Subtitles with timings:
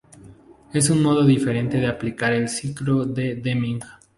[0.73, 3.81] Es un modo diferente de aplicar el ciclo de Deming.